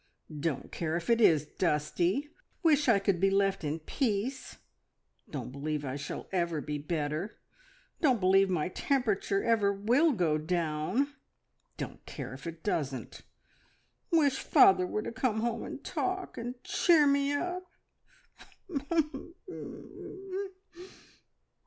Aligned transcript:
Don't 0.39 0.71
care 0.71 0.95
if 0.95 1.11
it 1.11 1.21
is 1.21 1.45
dusty! 1.45 2.29
Wish 2.63 2.87
I 2.89 2.97
could 2.97 3.19
be 3.19 3.29
left 3.29 3.63
in 3.63 3.77
peace. 3.77 4.57
Don't 5.29 5.51
believe 5.51 5.85
I 5.85 5.95
shall 5.95 6.27
ever 6.31 6.59
be 6.59 6.79
better. 6.79 7.37
Don't 8.01 8.19
believe 8.19 8.49
my 8.49 8.67
temperature 8.69 9.43
ever 9.43 9.71
will 9.71 10.13
go 10.13 10.39
down. 10.39 11.13
Don't 11.77 12.03
care 12.07 12.33
if 12.33 12.47
it 12.47 12.63
doesn't! 12.63 13.21
Wish 14.09 14.39
father 14.39 14.87
were 14.87 15.03
home 15.03 15.13
to 15.13 15.21
come 15.21 15.63
and 15.63 15.83
talk, 15.83 16.35
and 16.35 16.55
cheer 16.63 17.05
me 17.05 17.33
up. 17.33 17.71